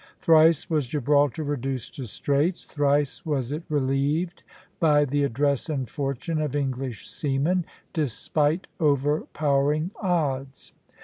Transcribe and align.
Thrice 0.17 0.67
was 0.67 0.87
Gibraltar 0.87 1.43
reduced 1.43 1.93
to 1.97 2.07
straits; 2.07 2.65
thrice 2.65 3.23
was 3.23 3.51
it 3.51 3.61
relieved 3.69 4.41
by 4.79 5.05
the 5.05 5.23
address 5.23 5.69
and 5.69 5.87
fortune 5.87 6.41
of 6.41 6.55
English 6.55 7.07
seamen, 7.07 7.67
despite 7.93 8.65
overpowering 8.79 9.91
odds. 10.01 10.73